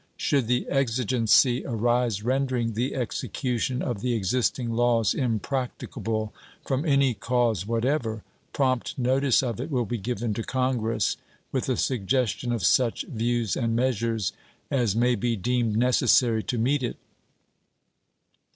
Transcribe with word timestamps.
Should 0.17 0.47
the 0.47 0.67
exigency 0.67 1.63
arise 1.63 2.23
rendering 2.23 2.73
the 2.73 2.95
execution 2.95 3.83
of 3.83 4.01
the 4.01 4.15
existing 4.15 4.71
laws 4.71 5.13
impracticable 5.13 6.33
from 6.65 6.85
any 6.87 7.13
cause 7.13 7.67
what 7.67 7.85
ever, 7.85 8.23
prompt 8.51 8.97
notice 8.97 9.43
of 9.43 9.59
it 9.61 9.69
will 9.69 9.85
be 9.85 9.99
given 9.99 10.33
to 10.33 10.43
Congress, 10.43 11.17
with 11.51 11.69
a 11.69 11.77
suggestion 11.77 12.51
of 12.51 12.65
such 12.65 13.03
views 13.03 13.55
and 13.55 13.75
measures 13.75 14.33
as 14.71 14.95
may 14.95 15.13
be 15.13 15.35
deemed 15.35 15.77
necessary 15.77 16.41
to 16.45 16.57
meet 16.57 16.81
it. 16.81 16.97